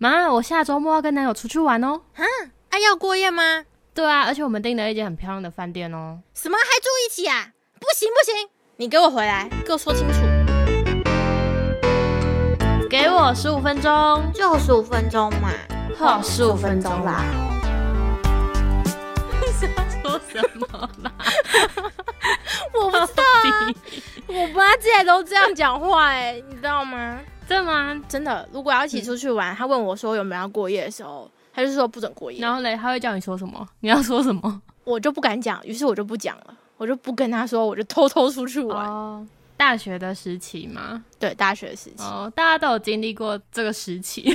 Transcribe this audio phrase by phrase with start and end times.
[0.00, 2.00] 妈，我下周末要跟男友出去玩哦。
[2.14, 3.64] 啊，要过夜吗？
[3.92, 6.20] 对啊，而且我们订了一间很漂亮的饭店哦。
[6.34, 7.48] 什么还住一起啊？
[7.80, 10.20] 不行不行，你给我回来，给我说清楚。
[12.88, 15.50] 给我十五分钟，就十五分钟嘛，
[15.98, 17.24] 好，十五分钟啦。
[20.00, 21.12] 说什么啦？
[22.72, 23.74] 我不知道啊，
[24.28, 27.18] 我妈之前都这样讲话哎、你知道吗？
[27.48, 28.04] 真的吗？
[28.06, 33.66] 真的，如果要一起出去玩，他问我说有没有要过夜的时候，他就说不准过夜，然后嘞，他会叫你说什么？
[33.80, 34.60] 你要说什么？
[34.84, 38.86] 我就不敢讲，于是我就不讲了，我就不跟他说，我就偷偷出去玩。
[38.86, 41.02] 哦，大学的时期吗？
[41.18, 44.30] 对，大学时期，哦，大家都有经历过这个时期，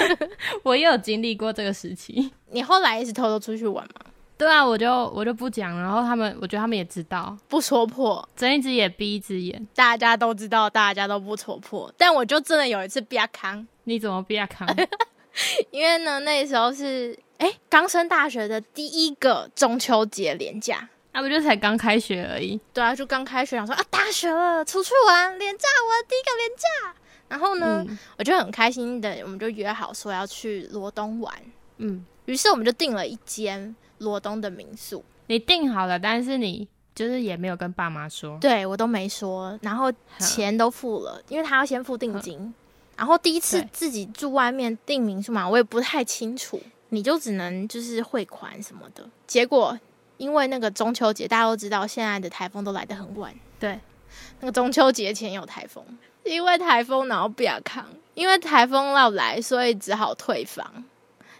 [0.62, 2.30] 我也有经历过这个时期。
[2.50, 4.09] 你后来一直偷偷出去玩吗？
[4.40, 9.68] 对啊，我就我就不讲，然后他们，我觉得他们也知道，不戳破，睁一只眼闭一只眼。
[9.74, 11.92] 大家都知道，大家都不戳破。
[11.98, 14.66] 但我就真的有一次比较康，你怎么比较扛？
[15.70, 20.88] 因为呢，那时候是哎刚升大学的第一个中秋节连假。
[21.12, 22.58] 那不就才刚开学而已？
[22.72, 26.94] 对啊，就刚开学，想说啊，大学了，出去玩，连假，我的第一个连假。
[27.28, 31.34] 然后呢，嗯我就很开心的，我们就约好说要去罗东玩。
[31.76, 38.36] 嗯，于是我们就订了一间罗东的民宿，你订好了，但是你就是也没有跟爸妈说。
[38.40, 42.52] 对我都没说，然后钱都付了，因为他要先付定金。
[42.96, 49.08] 然后第一次自己住外面订民宿嘛，我也不太清楚，你就只能就是汇款什么的。
[49.26, 49.78] 结果
[50.18, 53.80] 因为那个中秋节，大家都知道现在的台风都来得很晚，对，
[54.40, 55.82] 那个中秋节前有台风，
[56.24, 60.84] 因为台风然后不要扛，因为台风要来，所以只好退房。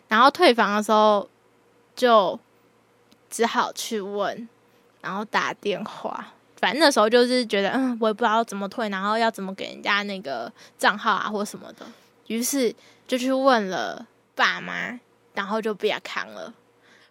[0.08, 1.28] 然后退房的时候
[1.95, 2.41] 就
[3.31, 4.48] 只好去问，
[5.00, 6.34] 然后打电话。
[6.56, 11.86] 反正那时候就是觉得，嗯，我也不知道怎么退，然后要怎么给人家那个账号啊或什么的。
[12.27, 12.75] 于是
[13.08, 15.01] 就去问了爸妈，
[15.33, 16.53] 然后就被他扛了。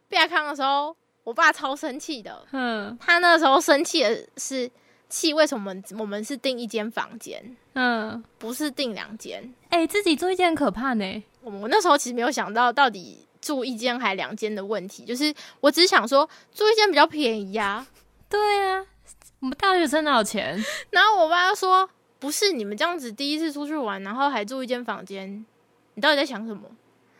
[0.07, 4.69] 被他扛的时候，我爸超生气的，嗯他那时候生气的是
[5.09, 9.51] 气为什么我们是订一间房间，嗯，不是订两间。
[9.69, 11.23] 哎、自己住一间很可怕呢。
[11.41, 17.85] 我我那时候其实没有想到到底住一间还两间的问题，就是我只是想说住一间比较便宜呀、
[18.29, 18.85] 对啊，
[19.39, 20.63] 我们大学生哪有钱？
[20.91, 21.89] 然后我爸就说
[22.19, 25.45] ：“不是你们这样子第一次出去玩，然后还住一间房间，
[25.93, 26.63] 你到底在想什么？”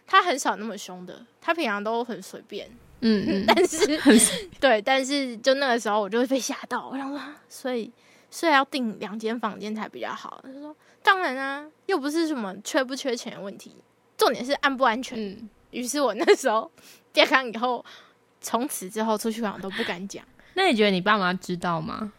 [0.05, 2.69] 他很少那么凶的，他平常都很随便。
[3.01, 4.19] 嗯嗯， 但是 很
[4.59, 7.91] 对，但是就那个时候我就会被吓到，我想说，啊所以
[8.29, 10.41] 所以要订两间房间才比较好。
[10.43, 13.75] 他说：“当然啊，又不是什么缺不缺钱的问题，
[14.17, 15.17] 重点是安不安全。
[15.17, 16.69] 嗯，于是我那时候
[17.13, 17.83] 健康以后，
[18.41, 20.23] 从此之后出去玩我都不敢讲。
[20.55, 22.11] 那你觉得你爸妈知道吗？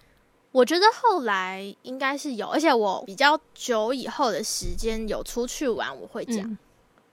[0.52, 6.58] 我觉得后来应该是有，而且我比较久以后的时间有出去玩，我会讲，嗯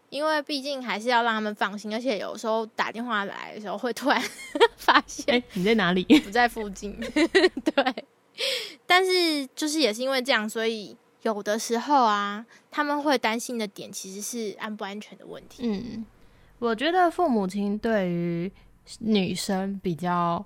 [0.09, 4.23] 因为毕竟还是要让他们放心，而且有时候打电话来的时候会突然
[4.77, 6.03] 发现哎、你在哪里？
[6.21, 8.05] 不在附近，对。
[8.85, 15.63] 但是就是也是因为这样，所以有的时候啊，他们会担心的点其实是安不安全的问题。
[15.63, 16.05] 嗯，
[16.59, 18.51] 我觉得父母亲对于
[19.00, 20.44] 女生比较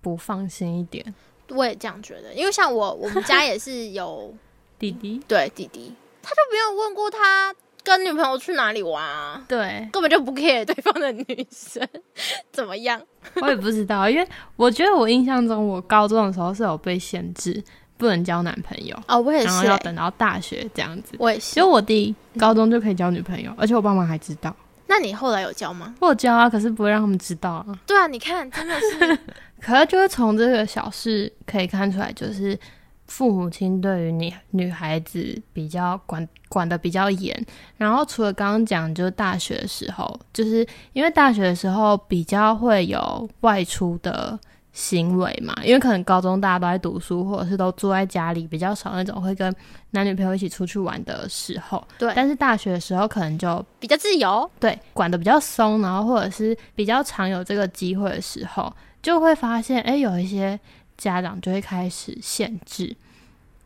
[0.00, 1.14] 不放心一点。
[1.48, 4.32] 我也这样觉得，因为像我，我们家也是有
[4.78, 11.86] 弟弟，对弟弟，他就没有问过他跟女朋友去哪里玩啊，对根本就不 care 对方的女生
[12.52, 13.02] 怎么样。
[13.42, 17.60] 我也不知道，因为我觉得我印象中，我高中的时候是有被限制
[17.96, 21.16] 不能交男朋友，哦，我也然后是、欸，要等到大学这样子。
[21.18, 21.64] 我也是其实。
[21.64, 24.54] 我弟高中就可以交女朋友，而且我爸妈还知道。
[24.90, 25.94] 那你后来有教吗？
[26.00, 27.66] 我有教啊，可是不会让他们知道啊。
[27.86, 29.18] 对啊，你看，真的是
[29.62, 32.58] 可是就是从这个小事可以看出来，就是
[33.06, 37.46] 父母亲对于你女孩子比较管管的比较严。
[37.76, 44.36] 然后除了刚刚讲，就是大学的时候，就是因为大学的时候比较会有外出的
[44.72, 49.54] 行为嘛，因为可能高中大家都在读书，或者是都住在家里，比较少那种会跟
[49.90, 51.84] 男女朋友一起出去玩的时候。
[51.98, 54.48] 对但是大学的时候可能就比较自由。
[54.60, 58.72] 对，管的比较松，然后或者是比较常有这个机会的时候，
[59.02, 60.58] 就会发现，哎，有一些
[60.96, 62.96] 家长就会开始限制。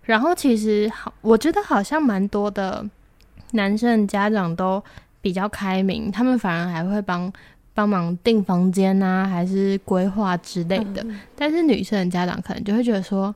[0.04, 2.84] 然后其实好，我觉得好像蛮多的
[3.52, 4.82] 男生家长都
[5.20, 7.32] 比较开明，他们反而还会帮
[7.74, 11.04] 帮忙订房间啊，还是规划之类的。
[11.36, 13.34] 但是女生的家长可能就会觉得说，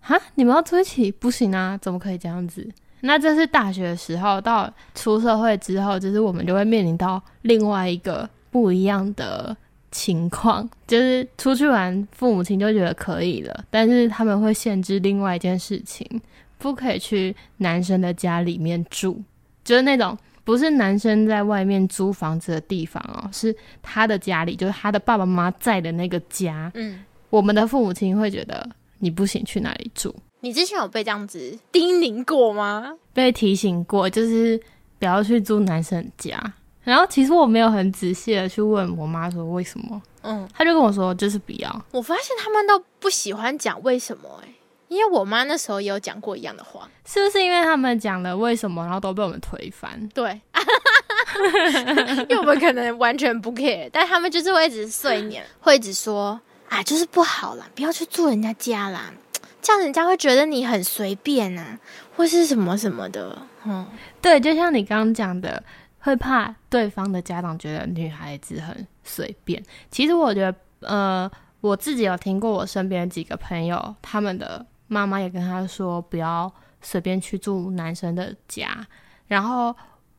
[0.00, 2.66] 哈，你们要住一起不行啊，怎么可以这样子？
[3.00, 9.54] 那这是大学的时候，到出社会之后，就是我们就会面临到另外一个不一样的
[9.90, 16.08] 情况，就是出去玩，父母亲就觉得可以了，但是他们会限制另外一件事情，
[16.56, 19.20] 不可以去男生的家里面住，
[19.62, 26.70] 就是那种不是男生在外面租房子的地方哦，是他的家里，就是他的爸爸妈妈在的那个家。
[26.74, 28.68] 嗯，我们的父母亲会觉得
[28.98, 32.94] 你不行去哪里住，你之前有被这样子叮咛过吗？
[33.12, 34.60] 被提醒过，就是
[34.98, 36.38] 不要去住男生家。
[36.82, 41.84] 然后其实我没有很仔细的去问我妈说为什么，嗯，她就跟我说就是不要。
[41.92, 44.54] 我发现他们都不喜欢讲为什么、欸，
[44.94, 46.88] 因为我妈那时候也有讲过一样的话。
[47.04, 50.08] 是不是因为他们讲了为什么，然后都被我们推翻？
[50.14, 50.40] 对，
[52.28, 59.12] 因为我们可能完全不 care，但他们就是会一直碎念，会一直说啊，就是不好啦，不要去住人家家啦，
[59.60, 61.78] 这样人家会觉得你很随便啊，
[62.16, 63.36] 或是什么什么的。
[63.66, 63.86] 嗯，
[64.22, 65.62] 对，就像你刚刚讲的，
[65.98, 69.62] 会怕对方的家长觉得女孩子很随便。
[69.90, 70.54] 其实我觉得，
[70.88, 71.30] 呃，
[71.60, 78.86] 我自己有听过我身边几个朋友，他们的妈妈也跟他说，不要随便去住男生的家。
[79.26, 79.74] 然后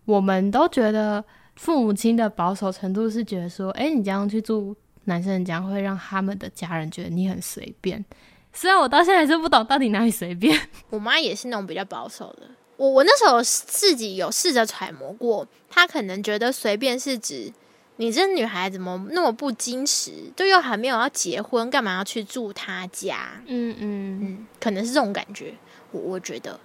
[0.05, 1.23] 我们都觉得
[1.55, 4.75] 父母亲的保守程度是觉得说，哎，你这样去住
[5.05, 8.03] 男生的家，会让他们的家人觉得你很随便。
[8.51, 10.59] 虽然我到现在还是不懂到底哪里随便。
[10.89, 12.49] 我妈也是那种比较保守的。
[12.77, 17.53] 我我那时候自己有试着揣摩过，她可能觉得随便是指
[17.97, 23.41] 你这女孩怎么那么不矜持，就又还没有要结婚，干嘛要去住她家？
[23.45, 25.53] 嗯嗯嗯，可能是这种感觉，
[25.91, 26.59] 我我觉得。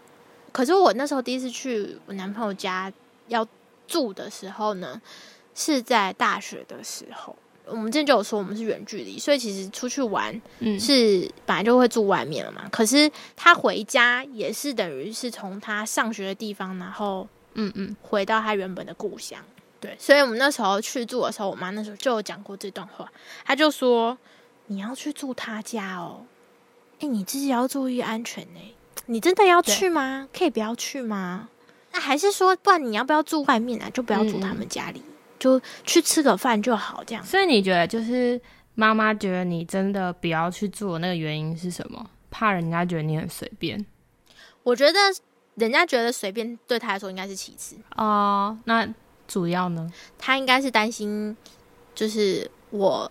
[0.52, 2.92] 可是我那时候第一次去我男朋友家
[3.28, 3.46] 要
[3.86, 5.00] 住的时候呢，
[5.54, 7.36] 是在大学的时候。
[7.66, 12.68] 我们之前就有说我们是远距离，所以其实出去玩嗯，是本来就会住外面了嘛。
[12.68, 17.94] 可是他回家也是等于是从他上学的地方，然后嗯嗯。
[18.02, 19.40] 回到他原本的故乡。
[19.80, 23.10] 对，所以我们那时候去住的时候，我妈那时候就有讲过这段话，
[23.44, 24.16] 她就说
[24.68, 26.26] ：“你要去住他家哦，
[27.00, 28.74] 哎，你自己要注意安全呢。
[29.06, 30.28] 你真的要去吗？
[30.36, 31.48] 可以不要去吗？
[31.92, 33.88] 那还是说，不然你要不要住外面啊？
[33.90, 35.02] 就不要住他们家里，
[35.38, 37.24] 就去吃个饭就好，这样。
[37.24, 38.40] 所以你觉得就是
[38.74, 42.10] 妈妈觉得你真的不要去住那个原因是什么？
[42.30, 43.84] 怕人家觉得你很随便
[44.62, 44.98] 我觉得
[45.56, 48.86] 人家觉得随便对他来说应该是其次，哦、那
[49.30, 49.88] 主要呢？
[50.18, 51.36] 他应该是担心，
[51.94, 53.10] 就是我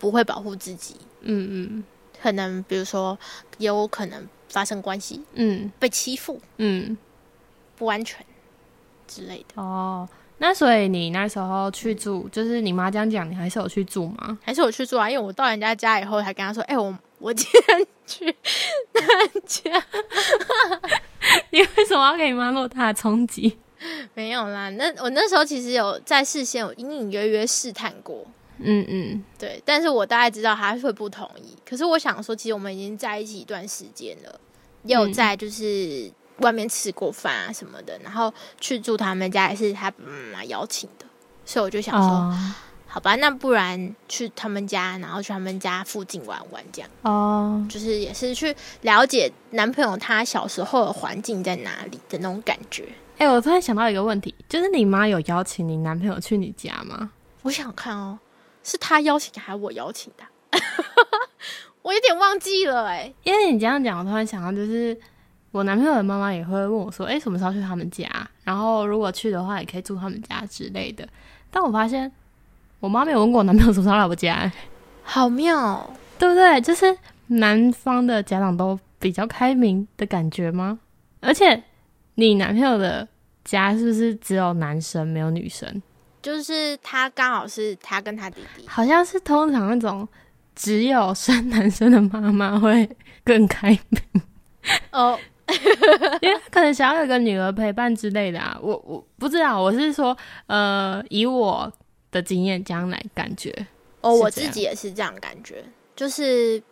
[0.00, 1.84] 不会保护自己，嗯嗯
[2.20, 3.16] 可能比如说
[3.58, 6.98] 有可能发生关系、嗯被欺负、嗯
[7.76, 8.26] 不安全
[9.06, 9.62] 之类的。
[9.62, 10.08] 哦，
[10.38, 14.36] 那所以你那时候去住，就是你妈这样讲，你还是有去住吗？
[14.42, 18.36] 还是我去住啊，因为我到人家家以后，还跟他说：“哎、我我今天去
[18.92, 19.70] 他家。
[21.50, 23.56] 你为什么要给你妈那么大的冲击？”
[24.14, 28.26] 没有啦，那我那时候其实有在事先有隐隐约约试探过，
[28.58, 31.56] 嗯嗯对，但是我大概知道他会不同意。
[31.68, 34.40] 可是我想说，其实我们已经在一起一段时间了，
[34.84, 41.06] 也有嗯在就是外面吃过饭啊什么的，然后去住他们家也是他妈妈邀请的，
[41.44, 42.54] 所以我就想说，哦
[42.92, 52.88] 好吧，那不然去他们家，然后去他们家附近玩玩，这样哦，就是也是去了解男朋友他小时候的环境在哪里的那种感觉。
[53.20, 57.10] 哎、我突然想到一个问题，就是你妈有邀请你男朋友去你家吗？
[57.42, 58.18] 我想看哦，
[58.64, 60.24] 是他邀请还是我邀请的？
[61.82, 64.98] 我有点忘记了哎、因为你这样讲，我突然想到，就是
[65.50, 68.08] 我男朋友的妈妈也会问我说：“哎、什么时候去他们家？
[68.42, 71.06] 然后如果去的话，也可以住他们家之类的。”
[71.52, 72.10] 但我发现
[72.78, 74.52] 我妈没有问过我男朋友什么时候来我家、欸
[75.02, 76.58] 好妙哦、 对不对？
[76.62, 76.96] 就是
[77.26, 80.78] 男方的家长都比较开明的感觉吗？
[81.20, 81.62] 而且
[82.14, 83.08] 你男朋友的
[83.44, 85.82] 家是不是只有男生没有女生？
[86.22, 90.06] 就是他刚好是他跟他弟弟，好像是通常那种
[90.54, 92.88] 只有生男生的妈妈会
[93.24, 94.22] 更开明。
[94.92, 95.18] 哦，
[96.20, 100.14] 因为可能想要有个女儿陪伴之类的啊，我我不知道，我是说，
[100.46, 101.72] 呃，以我
[102.10, 103.66] 的经验将来感觉，
[104.02, 105.64] 哦，我自己也是这样感觉，
[105.96, 106.62] 就是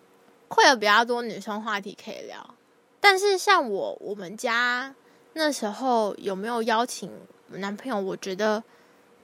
[0.49, 2.55] 会有比较多女生话题可以聊。
[3.01, 4.95] 但是像我我们家
[5.39, 7.09] 那时候有没有邀请
[7.53, 7.99] 男朋友？
[7.99, 8.63] 我觉得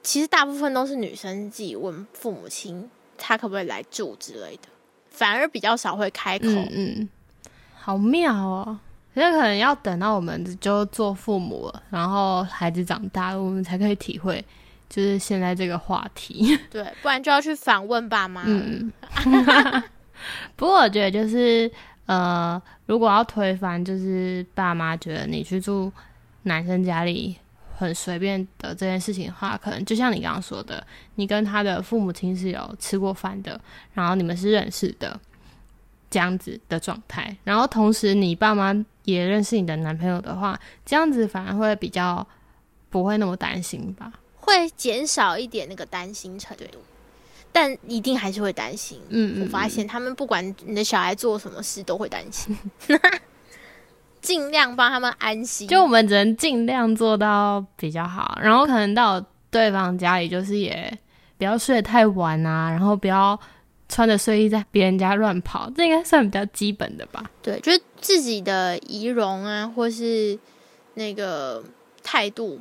[0.01, 4.69] 其实大部分都是女生自己问父母亲，他可不可以来住之类的，
[5.09, 6.47] 反而比较少会开口。
[6.47, 7.09] 嗯嗯，
[7.75, 8.79] 好妙哦。
[9.13, 14.43] 可是可能要等到我们就做父母了，然后孩子长大了，我们才可以体会，
[14.89, 16.57] 就是现在这个话题。
[16.71, 18.43] 对，不然就要去反问爸妈。
[18.45, 18.91] 嗯，
[20.57, 21.71] 不过我觉得就是
[22.05, 25.91] 呃，如果要推翻，就是爸妈觉得你去住
[26.43, 27.35] 男生家里
[27.77, 30.85] 很随便的这件事情的话，可能就像你刚刚说的，
[31.15, 33.59] 你跟他的父母亲是有吃过饭的，
[33.93, 35.19] 然后你们是认识的
[36.09, 42.25] 这样子的状态，然后同时你爸妈也认识你的男朋友的话，这样子反而会比较
[42.89, 44.13] 不会那么担心吧？
[44.39, 46.77] 会减少一点那个担心程度，
[47.57, 48.99] 但一定还是会担心。
[49.07, 52.53] 嗯我发现他们不管你的小孩做什么事，都会担心，
[54.19, 55.65] 尽量帮他们安心。
[55.69, 60.91] 就我们只能尽量做到比较好，然后可能到对方家里，就是也
[61.37, 63.39] 不要睡得太晚啊，然后不要
[63.87, 67.23] 穿着睡衣在别人家乱跑，这应该算比较基本的吧？
[67.41, 70.37] 对，就是自己的仪容啊，或是
[70.95, 71.63] 那个
[72.03, 72.59] 态度、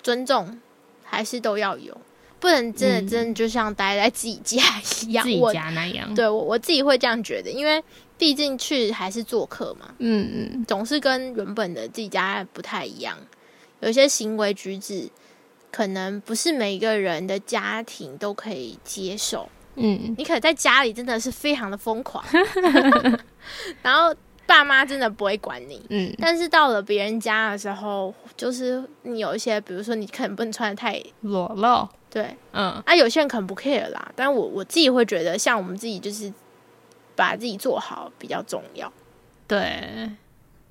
[0.00, 0.60] 尊重，
[1.02, 2.00] 还是都要有，
[2.40, 4.62] 不能真的嗯真的就像待在自己家
[5.06, 5.24] 一样。
[5.24, 6.14] 自己我家那样。
[6.14, 7.82] 对我我自己会这样觉得，因为
[8.16, 13.16] 毕竟去还是做客嘛，嗯嗯，总是跟原本的自己家不太一样，
[13.80, 15.08] 有一些行为举止。
[15.70, 22.24] 可能不是每一个人的家庭都可以接受，嗯，你可能在家里真的是非常的疯狂，
[23.82, 24.12] 然后
[24.48, 26.10] 爸妈真的不会管你，嗯。
[26.18, 32.82] 但是到了别人家的时候，就是你有一些，比如说你可能不能穿的太裸露，对，嗯。
[32.86, 36.32] 啊，有些人可能不 care 啦，但我我自己会觉得，像我们自己就是
[37.14, 38.90] 把自己做好比较重要。
[39.46, 40.10] 对。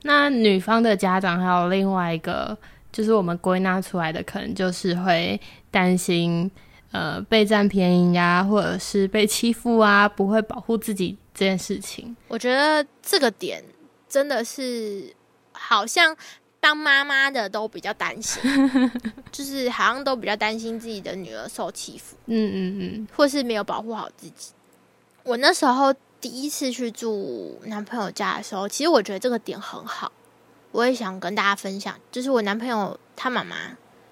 [0.04, 2.58] 那女方的家长还有另外一个，
[2.92, 6.50] 就是我们归纳出来的，可能就是会担心
[6.92, 12.16] 呃被占便宜呀、或者是被欺负啊，不会保护自己这件事情。
[12.28, 13.64] 我觉得这个点
[14.10, 15.14] 真的是
[15.52, 16.16] 好像
[16.60, 18.42] 当妈妈的都比较担心，
[19.32, 22.16] 就是好像都比较担心自己的女儿受欺负。
[22.26, 24.52] 嗯嗯嗯，或是没有保护好自己。
[25.24, 30.12] 我那时候第一次去住男朋友家的时候，其实我觉得这个点很好，
[30.72, 31.96] 我也想跟大家分享。
[32.12, 33.56] 就是我男朋友他妈妈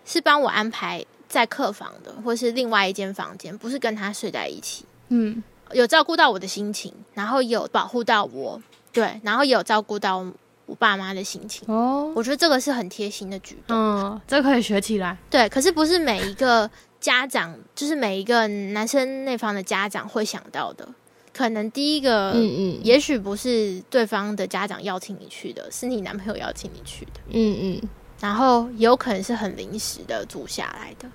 [0.05, 1.03] 是帮我安排
[1.35, 8.61] 在客房的，或是另外一间房间，不是跟他睡在一起，嗯，有照顾到我的心情，然后有保护到我，
[8.93, 10.25] 对，然后也有照顾到
[10.65, 11.67] 我爸妈的心情。
[11.67, 13.77] 哦，我觉得这个是很贴心的举动。
[13.77, 15.17] 嗯，这可以学起来。
[15.29, 20.87] 对，可是不是每一个家长，就是每一个男生那方的家长会想到的。
[21.33, 27.89] 可能第一个，嗯嗯，也许不是对方的家长邀请你去的，是你男朋友邀请你去的，嗯嗯，
[28.21, 31.09] 然后有可能是很临时的住下来的。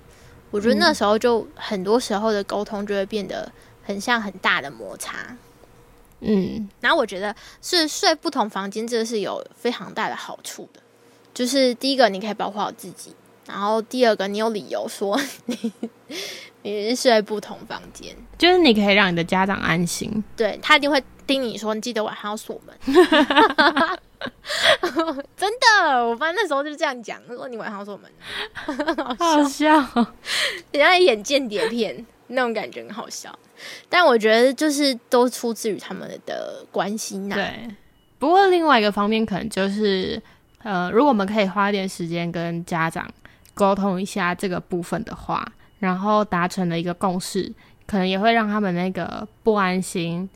[0.51, 3.51] 我觉得那时候就很多时候的沟通就会变得
[3.83, 5.35] 很像很大的摩擦。
[6.19, 10.79] 嗯，然后我觉得是睡不同房间，这个是有非常大的好处的。
[11.33, 13.11] 就是第一个，你可以保护好自己；
[13.47, 15.73] 然后第二个，你有理由说你
[16.61, 20.23] 你是睡不同房间，就是你可以让你的家长安心。
[20.35, 22.75] 对他一定会叮你说，你记得晚上要锁门。
[26.41, 28.11] 那时候就是这样讲，说你晚上要锁门，
[29.19, 29.77] 好好笑，
[30.71, 33.37] 人家演间谍片那种感觉很好笑。
[33.87, 37.35] 但我觉得就是都出自于他们的关心呐。
[37.35, 37.69] 对，
[38.17, 40.19] 不过另外一个方面可能就是，
[40.63, 43.07] 呃，如果我们可以花一点时间跟家长
[43.53, 45.45] 沟通一下这个部分的话，
[45.77, 47.53] 然后达成了一个共识，
[47.85, 50.27] 可能也会让他们那个不安心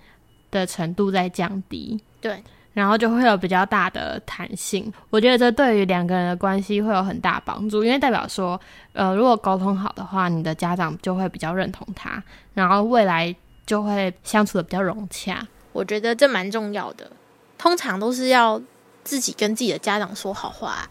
[0.52, 2.00] 的程度在降低。
[2.22, 2.44] 对，
[2.76, 4.94] 然后就会有比较大的弹性。
[5.10, 8.60] 我觉得这对于两个人的关系会有很大帮助，因为代表说，
[8.94, 12.22] 呃，如果沟通好的话，你的家长就会比较认同他，
[12.54, 13.34] 然后未来
[13.66, 15.48] 就会相处的比较融洽。
[15.72, 17.10] 我觉得这蛮重要的。
[17.58, 18.62] 通常都是要
[19.04, 20.88] 自己跟自己的家长说好话，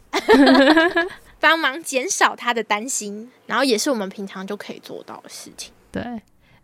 [1.39, 5.73] 帮忙减少他的担心，然后也是我们平常就可以做到的事情。
[5.93, 6.03] 对，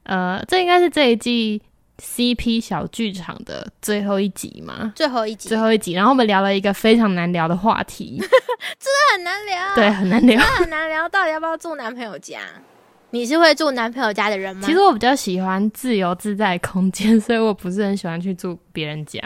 [0.05, 1.62] 呃，这应该是这一季
[2.00, 10.40] CP 小剧场的最后一集嘛，最后一集最后一集，然后我们聊了一个非常难聊的话题， 真的很难聊，对，，很难聊。
[10.40, 12.40] 很难聊，到底要不要住男朋友家？
[13.11, 14.62] 你是会住男朋友家的人吗？
[14.64, 19.21] 其实我比较喜欢自由自在的空间，所以我不是很喜欢去住别人家。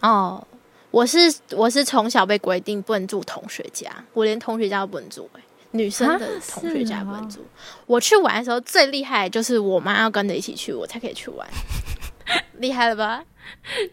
[0.00, 0.46] 哦，
[0.90, 1.18] 我是
[1.50, 5.40] 我是从小被规定不能住同学家，我连同学家都不能住、欸，
[5.72, 7.44] 女生的啊同学家不能住。
[7.86, 11.44] 我去玩的时候最厉害的就是我妈要跟着一起去，我才可以去玩，
[12.58, 13.22] 厉害了吧？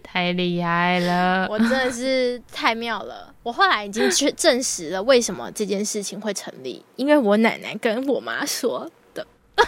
[0.02, 1.48] 太厉害了！
[1.50, 3.34] 我真的是太妙了。
[3.44, 9.26] 我后来已经去证实了为什么这件事情会成立，因为我奶奶跟我妈说的。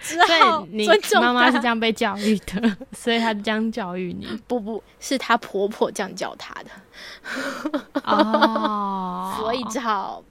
[0.00, 4.26] 只好所以你尊重妈妈是这样被教育的， 所以她这样教育你。
[4.46, 10.22] 不不是她婆婆这样教她的，哦所以只好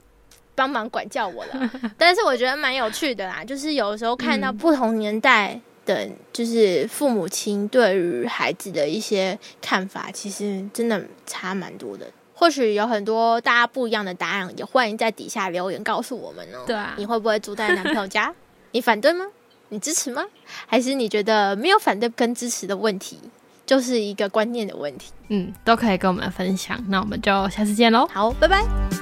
[0.55, 1.69] 帮忙管教我了。
[1.97, 12.05] 但是我觉得蛮有趣的啦，就是有时候看到嗯不同年代的，就是父母亲对于孩子的一些看法，其实真的差蛮多的。
[12.35, 16.59] 或许有很多大家不一样的答案，也欢迎在底下留言告诉我们哦。
[16.67, 18.31] 对啊你会不会住在男朋友家？
[18.73, 19.25] 你反对吗？
[19.69, 20.23] 你支持吗？
[20.67, 23.19] 还是你觉得没有反对跟支持的问题，
[23.65, 25.11] 就是一个观念的问题？
[25.29, 26.79] 嗯，都可以跟我们分享。
[26.89, 28.07] 那我们就下次见喽。
[28.13, 28.96] 好，拜拜。